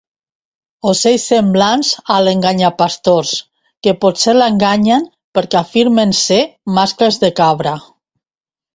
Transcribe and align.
Ocells 0.91 1.25
semblants 1.31 1.91
a 2.15 2.17
l'enganyapastors 2.29 3.35
que 3.87 3.95
potser 4.07 4.37
l'enganyen 4.41 5.07
perquè 5.41 5.63
afirmen 5.65 6.19
ser 6.25 6.43
mascles 6.81 7.25
de 7.27 7.35
cabra. 7.45 7.81